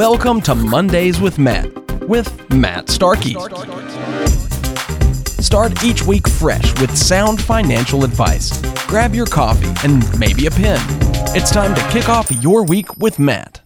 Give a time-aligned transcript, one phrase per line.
[0.00, 1.70] Welcome to Mondays with Matt,
[2.08, 3.34] with Matt Starkey.
[5.42, 8.62] Start each week fresh with sound financial advice.
[8.86, 10.80] Grab your coffee and maybe a pen.
[11.36, 13.59] It's time to kick off your week with Matt.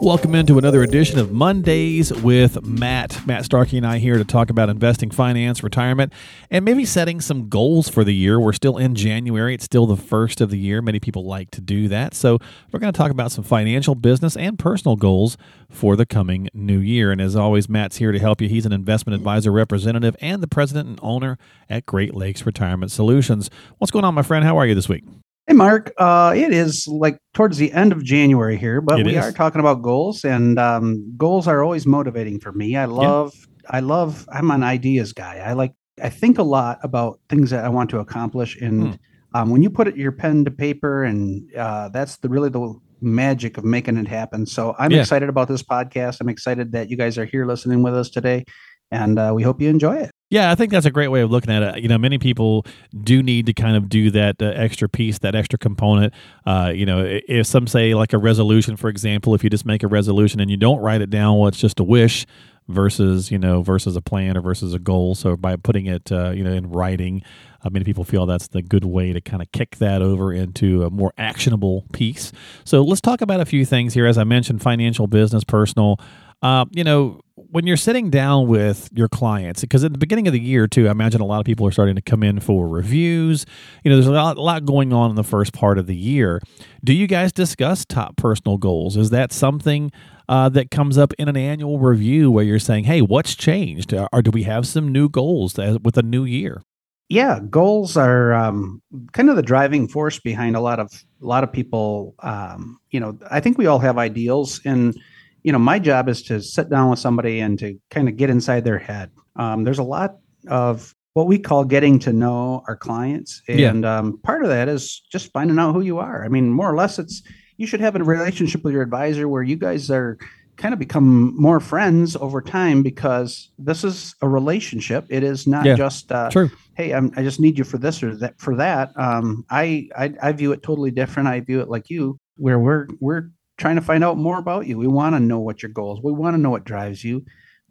[0.00, 3.26] Welcome into another edition of Mondays with Matt.
[3.26, 6.12] Matt Starkey and I here to talk about investing, finance, retirement,
[6.52, 8.38] and maybe setting some goals for the year.
[8.38, 9.54] We're still in January.
[9.54, 10.80] It's still the first of the year.
[10.80, 12.14] Many people like to do that.
[12.14, 12.38] So
[12.70, 15.36] we're going to talk about some financial, business, and personal goals
[15.68, 17.10] for the coming new year.
[17.10, 18.48] And as always, Matt's here to help you.
[18.48, 23.50] He's an investment advisor representative and the president and owner at Great Lakes Retirement Solutions.
[23.78, 24.44] What's going on, my friend?
[24.44, 25.02] How are you this week?
[25.48, 25.94] Hey, Mark.
[25.96, 29.24] Uh, it is like towards the end of January here, but It we is.
[29.24, 32.76] are talking about goals, and um, goals are always motivating for me.
[32.76, 33.32] I love,
[33.70, 34.28] I love.
[34.30, 35.38] I'm an ideas guy.
[35.38, 35.72] I like.
[36.02, 38.98] I think a lot about things that I want to accomplish, and
[39.32, 39.40] Hmm.
[39.40, 42.74] um, when you put it, your pen to paper, and uh, that's the really the
[43.00, 44.44] magic of making it happen.
[44.44, 45.00] So I'm Yeah.
[45.00, 46.20] excited about this podcast.
[46.20, 48.44] I'm excited that you guys are here listening with us today,
[48.90, 50.10] and uh, we hope you enjoy it.
[50.30, 51.82] Yeah, I think that's a great way of looking at it.
[51.82, 52.66] You know, many people
[53.02, 56.12] do need to kind of do that uh, extra piece, that extra component.
[56.44, 59.82] Uh, you know, if some say like a resolution, for example, if you just make
[59.82, 62.26] a resolution and you don't write it down, well, it's just a wish
[62.68, 65.14] versus you know versus a plan or versus a goal.
[65.14, 67.22] So by putting it, uh, you know, in writing,
[67.64, 70.84] uh, many people feel that's the good way to kind of kick that over into
[70.84, 72.32] a more actionable piece.
[72.64, 74.04] So let's talk about a few things here.
[74.04, 75.98] As I mentioned, financial, business, personal.
[76.42, 80.32] Uh, you know, when you're sitting down with your clients, because at the beginning of
[80.32, 82.68] the year too, I imagine a lot of people are starting to come in for
[82.68, 83.44] reviews.
[83.84, 85.96] You know, there's a lot, a lot going on in the first part of the
[85.96, 86.40] year.
[86.84, 88.96] Do you guys discuss top personal goals?
[88.96, 89.90] Is that something
[90.28, 94.08] uh, that comes up in an annual review where you're saying, "Hey, what's changed?" Or,
[94.12, 96.62] or do we have some new goals with a new year?
[97.08, 98.82] yeah goals are um,
[99.12, 100.92] kind of the driving force behind a lot of
[101.22, 104.94] a lot of people um, you know i think we all have ideals and
[105.42, 108.30] you know my job is to sit down with somebody and to kind of get
[108.30, 110.16] inside their head um, there's a lot
[110.48, 113.70] of what we call getting to know our clients Yeah.
[113.70, 116.70] and um, part of that is just finding out who you are i mean more
[116.70, 117.22] or less it's
[117.56, 120.16] you should have a relationship with your advisor where you guys are
[120.56, 125.64] kind of become more friends over time because this is a relationship it is not
[125.64, 125.74] Yeah.
[125.76, 126.50] just uh, True.
[126.76, 130.14] hey I'm, i just need you for this or that for that um, I, I
[130.22, 133.82] i view it totally different i view it like you where we're we're trying to
[133.82, 136.40] find out more about you we want to know what your goals we want to
[136.40, 137.24] know what drives you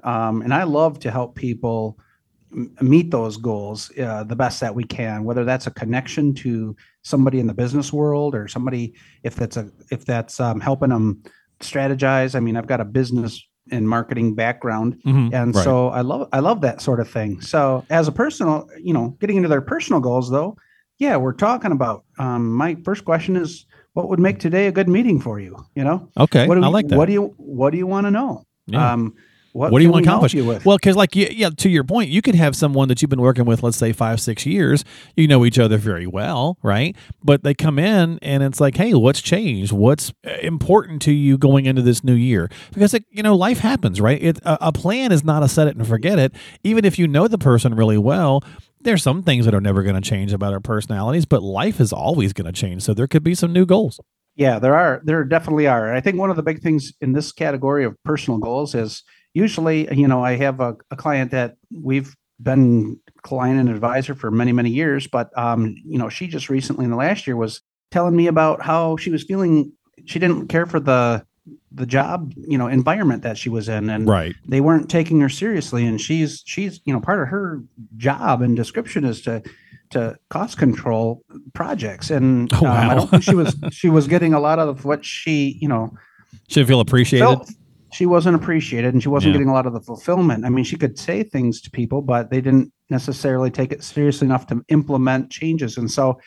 [0.03, 1.97] um, and i love to help people
[2.51, 6.75] m- meet those goals uh, the best that we can whether that's a connection to
[7.03, 8.93] somebody in the business world or somebody
[9.23, 11.23] if that's a if that's um, helping them
[11.61, 15.33] strategize i mean i've got a business and marketing background Mhm.
[15.33, 15.63] and Right.
[15.63, 19.15] so i love i love that sort of thing so as a personal you know
[19.19, 20.55] getting into their personal goals though
[20.99, 23.65] yeah we're talking about um, my first question is
[23.97, 26.67] what would make today a good meeting for you you know okay, what do I
[26.67, 26.97] you, like that.
[26.97, 28.93] what do you what do you want to know Yeah.
[28.93, 29.15] um
[29.53, 30.35] what, what do you want to accomplish?
[30.35, 30.65] you with?
[30.67, 33.21] Well, because like you, yeah, to your point, you could have someone that you've been
[33.21, 34.85] working with, let's say five, six years.
[35.15, 36.95] You know each other very well, right?
[37.23, 39.71] But they come in and it's like, hey, what's changed?
[39.71, 42.51] What's uh, important to you going into this new year?
[42.71, 44.21] Because it, you know, life happens, right?
[44.21, 46.33] It, a, a plan is not a set it and forget it.
[46.63, 48.43] Even if you know the person really well.
[48.87, 51.91] There's some things that are never going to change about our personalities, but life is
[51.91, 52.83] always going to change.
[52.83, 53.99] So there could be some new goals.
[54.37, 55.01] Yeah, there are.
[55.03, 55.93] There definitely are.
[55.93, 59.03] I think one of the big things in this category of personal goals is
[59.33, 64.31] usually, you know, I have a, a client that we've been client and advisor for
[64.31, 67.61] many, many years, but um, you know, she just recently in the last year was
[67.91, 69.73] telling me about how she was feeling.
[70.05, 71.25] She didn't care for the
[71.71, 74.35] the job, you know, environment that she was in, and Right.
[74.47, 75.85] they weren't taking her seriously.
[75.85, 77.61] And she's she's you know part of her
[77.97, 79.41] job and description is to
[79.91, 84.33] to cost control projects and Oh, um, I don't think she was she was getting
[84.33, 85.91] a lot of what she you know
[86.49, 87.25] Should feel appreciated.
[87.25, 87.49] felt
[87.93, 89.37] she wasn't appreciated and she wasn't Yeah.
[89.39, 90.43] getting a lot of the fulfillment.
[90.45, 94.25] I mean, she could say things to people, but they didn't necessarily take it seriously
[94.25, 95.77] enough to implement changes.
[95.77, 96.19] And so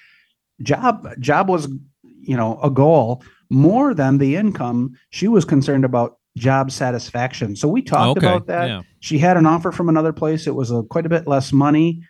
[0.62, 1.68] job job was
[2.30, 4.92] you know a goal more than the income.
[5.10, 7.56] She was concerned about job satisfaction.
[7.56, 8.26] So we talked okay.
[8.26, 8.82] about that Yeah.
[9.00, 10.46] she had an offer from another place.
[10.46, 12.02] It was a, quite a bit less money,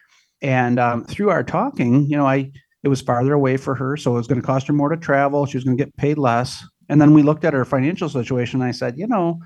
[0.43, 2.53] and um, through our talking, you know, I
[2.83, 4.97] it was farther away for her, so it was going to cost her more to
[4.97, 5.47] travel.
[5.47, 6.63] She was going to get paid less.
[6.89, 8.61] And then we looked at her financial situation.
[8.61, 9.39] And I said, you know,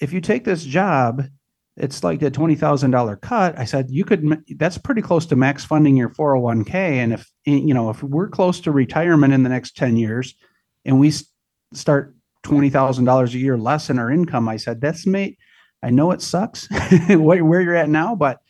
[0.00, 1.24] if you take this job,
[1.80, 3.58] it's like thousand dollar cut.
[3.58, 6.98] I said you could, that's pretty close to max funding your four hundred one k.
[6.98, 10.34] And if you know, if we're close to retirement in the next ten years,
[10.84, 11.12] and we
[11.72, 15.38] start twenty thousand dollars a year less in our income, I said that's mate,
[15.82, 16.68] I know it sucks
[17.08, 18.40] where, where you're at now, but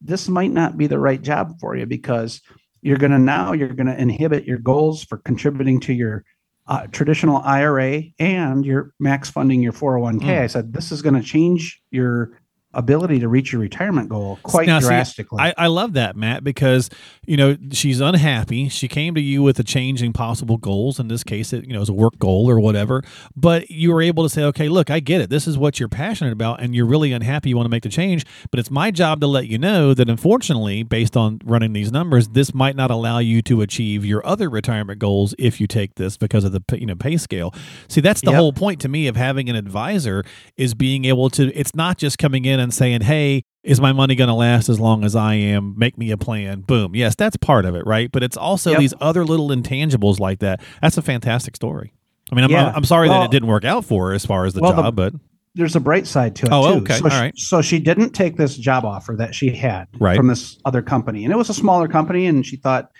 [0.00, 2.40] this might not be the right job for you because
[2.82, 6.24] you're going to now you're going to inhibit your goals for contributing to your
[6.68, 10.20] uh, traditional IRA and you're max funding your 401k.
[10.20, 10.42] Mm.
[10.42, 12.38] I said, this is going to change your
[12.76, 15.40] ability to reach your retirement goal quite Now, see, drastically.
[15.42, 16.88] I, I love that, Matt, because
[17.26, 18.68] you know she's unhappy.
[18.68, 21.00] She came to you with a change in possible goals.
[21.00, 23.02] In this case, it you know is a work goal or whatever.
[23.34, 25.30] But you were able to say, okay, look, I get it.
[25.30, 27.48] This is what you're passionate about, and you're really unhappy.
[27.50, 30.08] You want to make the change, but it's my job to let you know that
[30.08, 34.48] unfortunately, based on running these numbers, this might not allow you to achieve your other
[34.50, 37.52] retirement goals if you take this because of the you know pay scale.
[37.88, 38.38] See, that's the Yep.
[38.38, 40.24] whole point to me of having an advisor
[40.56, 41.52] is being able to.
[41.58, 45.02] It's not just coming in saying, hey is my money going to last as long
[45.04, 45.74] as I am?
[45.76, 46.60] Make me a plan.
[46.60, 46.94] Boom.
[46.94, 48.12] Yes, that's part of it, right?
[48.12, 48.78] But it's also Yep.
[48.78, 50.60] these other little intangibles like that.
[50.80, 51.92] That's a fantastic story.
[52.30, 52.72] I mean, I'm, Yeah.
[52.76, 54.82] I'm sorry that it didn't work out for her as far as the Well, the-
[54.82, 55.14] job, but
[55.56, 56.80] There's a bright side to it Oh, too.
[56.82, 56.98] okay.
[56.98, 57.36] So, All she, right.
[57.38, 60.16] so she didn't take this job offer that she had Right.
[60.16, 62.90] from this other company, and it was a smaller company, and she thought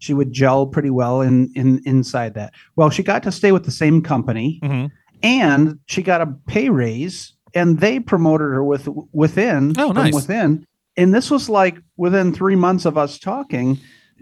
[0.00, 2.52] she would gel pretty well in in inside that.
[2.74, 4.90] Well, she got to stay with the same company, Mhm.
[5.22, 10.14] and she got a pay raise, and they promoted her with within Oh, from nice.
[10.14, 10.66] within.
[10.96, 13.78] And this was like within three months of us talking,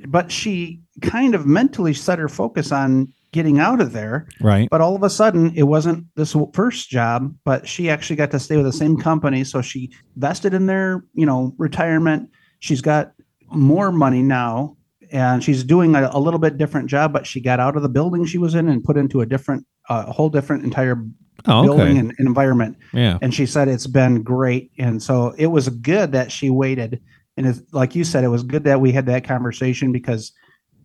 [0.08, 4.28] but she kind of mentally set her focus on getting out of there.
[4.40, 4.68] right.
[4.70, 8.38] But all of a sudden, it wasn't this first job, but she actually got to
[8.38, 9.42] stay with the same company.
[9.44, 12.30] So she vested in their, you know, retirement.
[12.60, 13.12] She's got
[13.52, 14.76] more money now,
[15.14, 17.14] and she's doing a, a little bit different job.
[17.14, 19.66] But she got out of the building she was in and put into a different,
[19.88, 21.02] uh, a whole different entire
[21.46, 22.78] Oh, building and, and environment.
[22.94, 23.19] Yeah.
[23.20, 24.70] And she said it's been great.
[24.78, 27.02] And so it was good that she waited.
[27.37, 30.32] And it's, like you said, it was good that we had that conversation because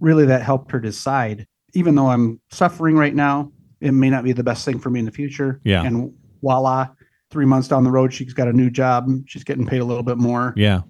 [0.02, 1.48] really that helped her decide.
[1.74, 5.00] Even though I'm suffering right now, it may not be the best thing for me
[5.00, 5.62] in the future.
[5.64, 5.84] Yeah.
[5.84, 6.12] And
[6.42, 6.90] voila,
[7.30, 9.08] three months down the road, she's got a new job.
[9.28, 10.82] She's getting paid a little bit more Yeah.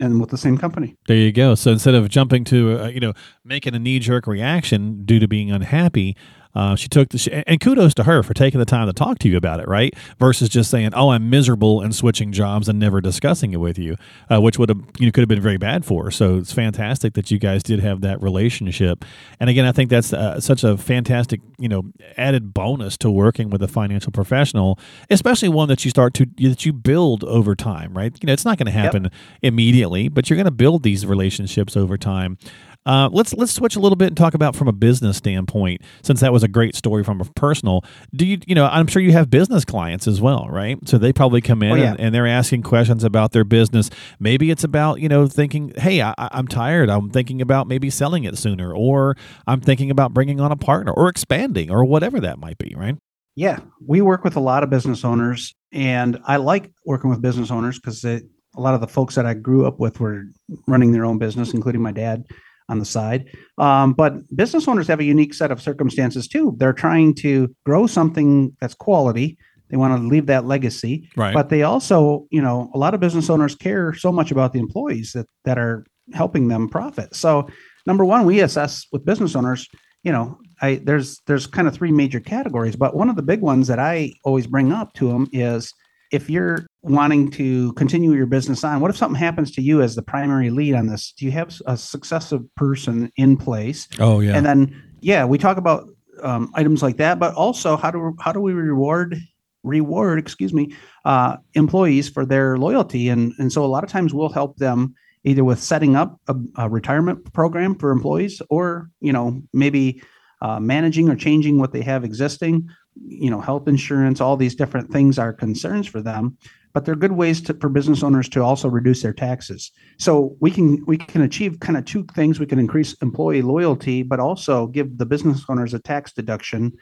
[0.00, 0.96] And with the same company.
[1.06, 1.54] There you go.
[1.54, 3.12] So instead of jumping to, uh, you know,
[3.44, 6.16] making a knee jerk reaction due to being unhappy,
[6.54, 9.18] uh, she took the, sh- and kudos to her for taking the time to talk
[9.20, 9.94] to you about it, right?
[10.18, 13.96] Versus just saying, oh, I'm miserable and switching jobs and never discussing it with you,
[14.30, 16.10] uh, which would have, you know, could have been very bad for her.
[16.10, 19.04] So it's fantastic that you guys did have that relationship.
[19.40, 23.50] And again, I think that's uh, such a fantastic, you know, added bonus to working
[23.50, 24.78] with a financial professional,
[25.10, 28.16] especially one that you start to, that you build over time, right?
[28.22, 29.10] You know, it's not going to happen
[29.42, 32.38] immediately, but you're going to build these relationships over time.
[32.86, 36.20] Uh, let's let's switch a little bit and talk about from a business standpoint, since
[36.20, 37.82] that was a great story from a personal.
[38.14, 40.76] Do you you know I'm sure you have business clients as well, right?
[40.86, 41.92] So they probably come in Oh, yeah.
[41.92, 43.88] and, and they're asking questions about their business.
[44.20, 46.90] Maybe it's about you know thinking, hey, I, I'm tired.
[46.90, 49.16] I'm thinking about maybe selling it sooner, or
[49.46, 52.96] I'm thinking about bringing on a partner, or expanding, or whatever that might be, right?
[53.36, 57.50] Yeah, we work with a lot of business owners, and I like working with business
[57.50, 58.20] owners because a
[58.56, 60.24] lot of the folks that I grew up with were
[60.68, 62.24] running their own business, including my dad
[62.68, 63.28] on the side.
[63.58, 66.54] Um, but business owners have a unique set of circumstances too.
[66.58, 69.36] They're trying to grow something that's quality.
[69.70, 71.34] They want to leave that legacy, Right.
[71.34, 74.60] but they also, you know, a lot of business owners care so much about the
[74.60, 77.14] employees that that are helping them profit.
[77.14, 77.48] So,
[77.86, 79.68] number one, we assess with business owners.
[80.02, 83.40] You know, I there's there's kind of three major categories, but one of the big
[83.40, 85.72] ones that I always bring up to them is
[86.12, 89.94] if you're wanting to continue your business on, what if something happens to you as
[89.94, 91.12] the primary lead on this?
[91.16, 93.88] Do you have a successive person in place?
[93.98, 94.36] oh yeah.
[94.36, 95.88] And then, yeah, we talk about
[96.22, 99.18] um, items like that, but also how do how do we reward
[99.62, 100.74] reward, excuse me,
[101.06, 103.08] uh, employees for their loyalty?
[103.08, 104.94] And and so a lot of times we'll help them
[105.24, 110.02] either with setting up a, a retirement program for employees, or you know maybe
[110.42, 112.68] uh, managing or changing what they have existing.
[113.06, 116.36] You know, health insurance, all these different things are concerns for them
[116.74, 119.70] but they're good ways to, for business owners to also reduce their taxes.
[119.98, 122.38] So we can we can achieve kind of two things.
[122.38, 126.72] We can increase employee loyalty, but also give the business owners a tax deduction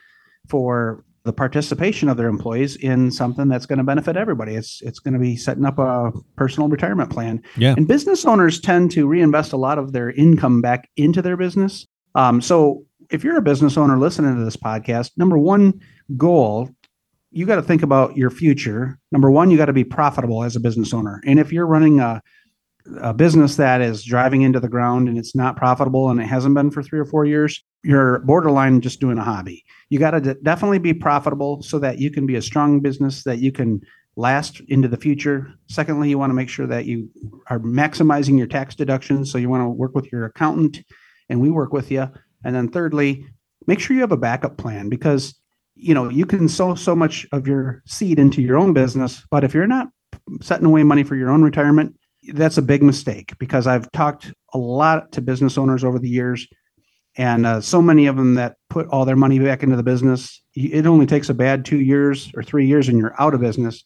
[0.49, 4.55] for the participation of their employees in something that's going to benefit everybody.
[4.55, 7.43] It's it's going to be setting up a personal retirement plan.
[7.57, 7.75] Yeah.
[7.77, 11.87] And business owners tend to reinvest a lot of their income back into their business.
[12.15, 15.81] Um, so if you're a business owner listening to this podcast, number one
[16.17, 16.71] goal
[17.33, 18.99] you got to think about your future.
[19.11, 21.21] Number one, you got to be profitable as a business owner.
[21.27, 22.23] And if you're running a,
[23.01, 26.55] a business that is driving into the ground and it's not profitable and it hasn't
[26.55, 29.65] been for three or four years, you're borderline just doing a hobby.
[29.89, 33.39] You got to definitely be profitable so that you can be a strong business that
[33.39, 33.81] you can
[34.17, 35.55] last into the future.
[35.69, 37.09] Secondly, you want to make sure that you
[37.49, 39.33] are maximizing your tax deductions.
[39.33, 40.83] So you want to work with your accountant
[41.31, 42.11] and we work with you.
[42.45, 43.27] And then thirdly,
[43.67, 45.35] make sure you have a backup plan because
[45.83, 49.45] you know you can sow so much of your seed into your own business but
[49.45, 49.89] if you're not
[50.41, 51.95] setting away money for your own retirement
[52.35, 56.47] that's a big mistake because i've talked a lot to business owners over the years
[57.17, 60.43] And uh, so many of them that put all their money back into the business,
[60.55, 63.85] it only takes a bad two years or three years and you're out of business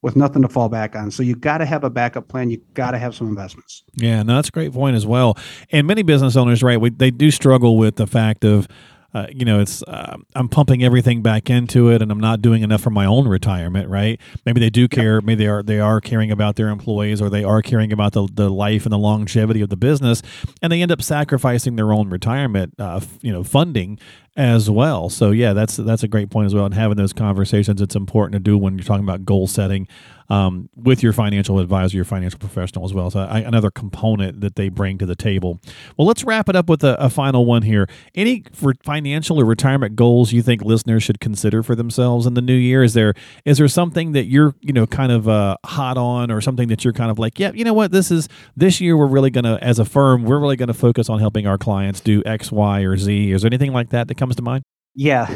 [0.00, 1.10] with nothing to fall back on.
[1.10, 2.50] So you've got to have a backup plan.
[2.50, 3.82] You got to have some investments.
[3.96, 5.36] Yeah, no, that's a great point as well.
[5.72, 8.68] And many business owners, right, we, they do struggle with the fact of
[9.14, 12.62] uh, you know, it's uh, I'm pumping everything back into it, and I'm not doing
[12.62, 13.88] enough for my own retirement.
[13.88, 14.20] Right?
[14.44, 15.20] Maybe they do care.
[15.20, 18.28] Maybe they are they are caring about their employees, or they are caring about the,
[18.32, 20.22] the life and the longevity of the business,
[20.60, 23.98] and they end up sacrificing their own retirement, uh, you know, funding
[24.38, 25.10] as well.
[25.10, 26.64] So yeah, that's that's a great point as well.
[26.64, 29.88] And having those conversations, it's important to do when you're talking about goal setting
[30.30, 33.10] um, with your financial advisor, your financial professional as well.
[33.10, 35.60] So I, another component that they bring to the table.
[35.96, 37.88] Well, let's wrap it up with a, a final one here.
[38.14, 42.42] Any for financial or retirement goals you think listeners should consider for themselves in the
[42.42, 42.82] new year?
[42.82, 43.14] Is there
[43.44, 46.84] is there something that you're you know kind of uh, hot on, or something that
[46.84, 49.58] you're kind of like, yeah, you know what, this is this year we're really gonna
[49.62, 52.96] as a firm we're really gonna focus on helping our clients do X, Y, or
[52.96, 53.32] Z.
[53.32, 54.64] Is there anything like that that comes comes to mind?
[54.94, 55.26] Yeah,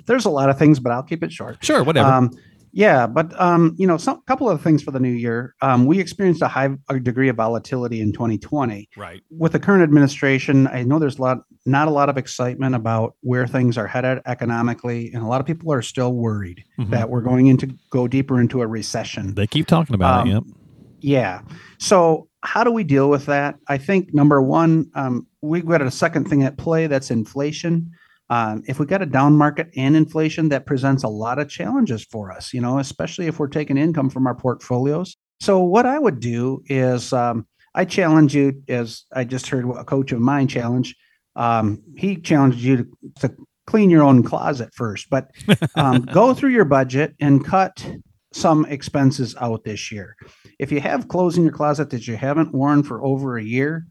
[0.06, 1.64] there's a lot of things, but I'll keep it short.
[1.64, 2.08] Sure, whatever.
[2.08, 2.30] Um,
[2.74, 5.54] yeah, but um, you know, some couple of things for the new year.
[5.60, 6.70] Um, we experienced a high
[7.02, 8.88] degree of volatility in 2020.
[8.96, 9.22] Right.
[9.30, 13.14] With the current administration, I know there's a lot, not a lot of excitement about
[13.20, 16.90] where things are headed economically, and a lot of people are still worried mm-hmm.
[16.90, 19.34] that we're going into go deeper into a recession.
[19.34, 20.32] They keep talking about it.
[20.32, 20.56] Um, yep.
[21.00, 21.42] Yeah.
[21.78, 23.56] So how do we deal with that?
[23.68, 27.90] I think number one, um, we've got a second thing at play that's inflation.
[28.32, 32.02] Um, if we got a down market and inflation, that presents a lot of challenges
[32.02, 35.18] for us, you know, especially if we're taking income from our portfolios.
[35.40, 39.84] So, what I would do is um, I challenge you, as I just heard a
[39.84, 40.96] coach of mine challenge.
[41.36, 42.88] Um, he challenged you to,
[43.20, 43.36] to,
[43.66, 45.30] clean your own closet first, but
[45.76, 47.86] um, go through your budget and cut
[48.32, 50.16] some expenses out this year.
[50.58, 53.86] If you have clothes in your closet that you haven't worn for over a year,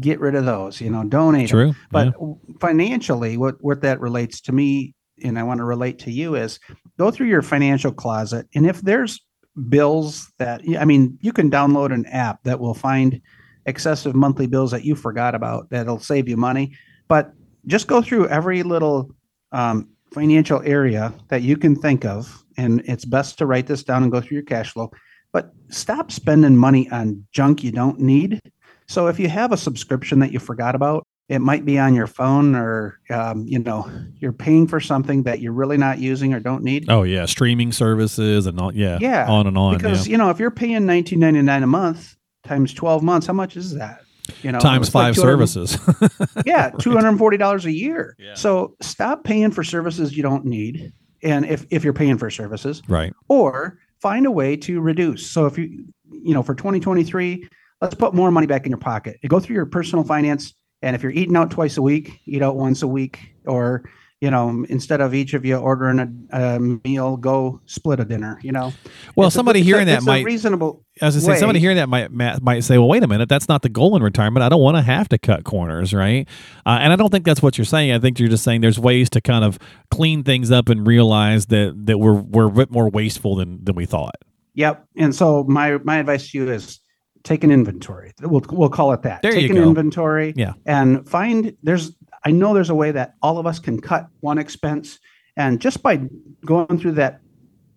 [0.00, 1.48] get rid of those, you know, donate.
[1.48, 1.68] True.
[1.72, 1.76] Them.
[1.90, 2.34] But yeah.
[2.60, 6.60] financially, what, what that relates to me and I want to relate to you is
[6.98, 8.46] go through your financial closet.
[8.54, 9.20] And if there's
[9.68, 13.20] bills that, I mean, you can download an app that will find
[13.66, 16.72] excessive monthly bills that you forgot about that'll save you money.
[17.08, 17.32] But
[17.66, 19.10] just go through every little
[19.52, 22.44] um, financial area that you can think of.
[22.56, 24.90] And it's best to write this down and go through your cash flow.
[25.32, 28.40] But stop spending money on junk you don't need
[28.88, 32.06] so if you have a subscription that you forgot about, it might be on your
[32.06, 36.40] phone or um, you know you're paying for something that you're really not using or
[36.40, 36.88] don't need.
[36.88, 37.26] Oh yeah.
[37.26, 40.12] Streaming services and all yeah yeah on and on because yeah.
[40.12, 44.00] you know if you're paying 19.99 a month times 12 months how much is that?
[44.42, 45.78] You know times five like services.
[46.46, 48.16] Yeah $240 a year.
[48.18, 48.34] Yeah.
[48.34, 50.92] so stop paying for services you don't need
[51.22, 52.80] and if, if you're paying for services.
[52.88, 53.12] Right.
[53.28, 55.30] Or find a way to reduce.
[55.30, 57.46] So if you you know for 2023
[57.80, 59.18] let's put more money back in your pocket.
[59.22, 62.42] You go through your personal finance, and if you're eating out twice a week, eat
[62.42, 63.84] out once a week, or
[64.20, 68.40] you know, instead of each of you ordering a, a meal, go split a dinner.
[68.42, 68.72] You know.
[69.14, 70.84] Well, it's somebody a, hearing that might reasonable.
[71.00, 73.62] As I say, somebody hearing that might might say, "Well, wait a minute, that's not
[73.62, 74.42] the goal in retirement.
[74.42, 76.26] I don't want to have to cut corners, right?"
[76.66, 77.92] Uh, and I don't think that's what you're saying.
[77.92, 79.58] I think you're just saying there's ways to kind of
[79.92, 83.76] clean things up and realize that that we're we're a bit more wasteful than than
[83.76, 84.16] we thought.
[84.54, 84.84] Yep.
[84.96, 86.80] And so my my advice to you is
[87.28, 88.12] take an inventory.
[88.20, 89.22] We'll we'll call it that.
[89.22, 89.62] There take an go.
[89.68, 90.32] inventory.
[90.34, 90.54] Yeah.
[90.64, 91.92] And find there's
[92.24, 94.98] I know there's a way that all of us can cut one expense.
[95.36, 96.00] And just by
[96.44, 97.20] going through that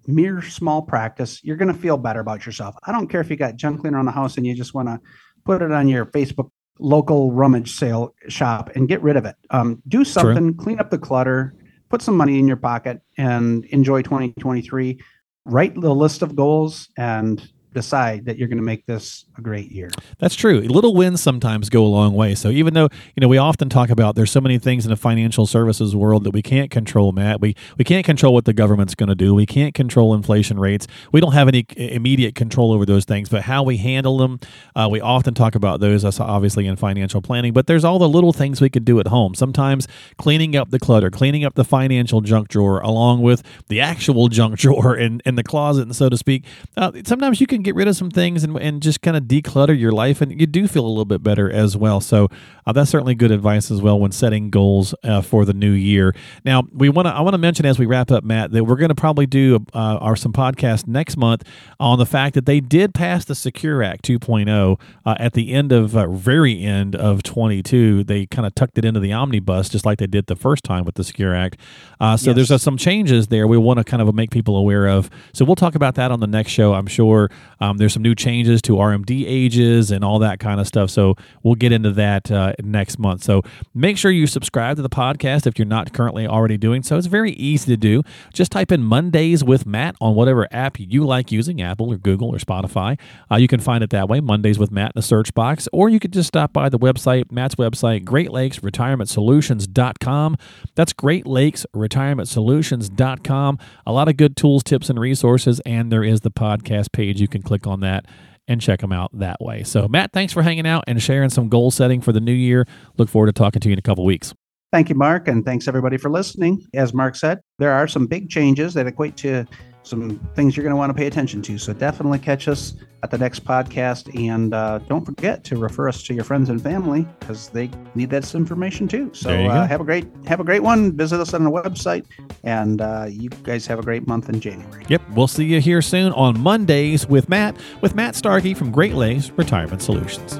[0.08, 2.75] mere small practice, you're going to feel better about yourself.
[2.84, 4.88] I don't care if you got junk cleaner on the house and you just want
[4.88, 5.00] to
[5.46, 9.36] put it on your Facebook local rummage sale shop and get rid of it.
[9.51, 10.63] Um, do something, True.
[10.63, 11.53] clean up the clutter,
[11.89, 15.00] put some money in your pocket, and enjoy 2023.
[15.46, 19.72] Write the list of goals and decide that you're going to make this a great
[19.72, 19.90] year.
[20.20, 20.60] That's true.
[20.62, 22.36] Little wins sometimes go a long way.
[22.36, 24.98] So even though you know we often talk about there's so many things in the
[24.98, 27.42] financial services world that we can't control, Matt.
[27.42, 29.34] We we can't control what the government's going to do.
[29.34, 30.88] We can't control inflation rates.
[31.12, 33.30] We don't have any immediate control over those things.
[33.30, 34.40] But how we handle them,
[34.75, 36.04] uh, we often talk about those.
[36.20, 37.54] Obviously in financial planning.
[37.54, 39.36] But there's all the little things we could do at home.
[39.36, 39.88] Sometimes
[40.18, 44.58] cleaning up the clutter, cleaning up the financial junk drawer, along with the actual junk
[44.60, 46.46] drawer in in the closet, and so to speak.
[46.75, 49.77] Uh, sometimes you can get rid of some things and, and just kind of declutter
[49.77, 52.01] your life, and you do feel a little bit better as well.
[52.01, 52.30] So
[52.65, 56.13] uh, that's certainly good advice as well when setting goals uh, for the new year.
[56.46, 58.75] Now we want to I want to mention as we wrap up, Matt, that we're
[58.75, 61.44] going to probably do uh, our some podcast next month
[61.80, 65.72] on the fact that they did pass the Secure Act 2.0 uh, at the end
[65.72, 68.03] of uh, very end of 22.
[68.03, 70.86] They kind of tucked it into the omnibus just like they did the first time
[70.86, 71.58] with the Secure Act.
[72.00, 72.48] Uh, so yes.
[72.48, 75.10] there's some changes there we want to kind of make people aware of.
[75.34, 77.30] So we'll talk about that on the next show, I'm sure.
[77.62, 80.89] Um, there's some new changes to RMD ages and all that kind of stuff.
[80.89, 83.24] So we'll get into that uh, next month.
[83.24, 86.98] So make sure you subscribe to the podcast if you're not currently already doing so.
[86.98, 88.03] It's very easy to do.
[88.34, 92.30] Just type in Mondays with Matt on whatever app you like using, Apple or Google
[92.30, 93.00] or Spotify.
[93.32, 95.89] Uh, you can find it that way, Mondays with Matt in the search box, or
[95.89, 100.38] you could just stop by the website, Matt's website, Great Lakes Retirement Solutions.com.
[100.75, 103.60] That's Great Lakes Retirement Solutions.com.
[103.86, 107.22] A lot of good tools, tips, and resources, and there is the podcast page.
[107.22, 108.05] You can click on that
[108.48, 109.63] and check them out that way.
[109.63, 112.65] So, Matt, thanks for hanging out and sharing some goal setting for the new year.
[112.98, 114.34] Look forward to talking to you in a couple weeks.
[114.72, 116.65] Thank you, Mark, and thanks everybody for listening.
[116.74, 119.46] As Mark said, there are some big changes that equate to
[119.83, 121.57] some things you're going to want to pay attention to.
[121.57, 124.13] So definitely catch us at the next podcast.
[124.27, 128.09] And uh, don't forget to refer us to your friends and family because they need
[128.11, 129.11] that information too.
[129.13, 130.95] So uh, have a great have a great one.
[130.95, 132.05] Visit us on our website,
[132.43, 134.85] and uh, you guys have a great month in January.
[134.88, 138.93] Yep, we'll see you here soon on Mondays with Matt with Matt Starkey from Great
[138.93, 140.39] Lakes Retirement Solutions.